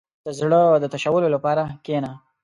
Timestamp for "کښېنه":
1.83-2.11